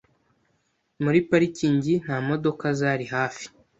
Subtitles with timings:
[1.03, 3.45] Muri parikingi nta modoka zari hafi.